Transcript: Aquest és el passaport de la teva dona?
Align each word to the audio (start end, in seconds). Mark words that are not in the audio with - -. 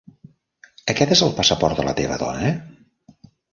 Aquest 0.93 1.13
és 1.17 1.21
el 1.27 1.35
passaport 1.41 1.81
de 1.83 1.87
la 1.89 1.95
teva 2.01 2.19
dona? 2.25 2.57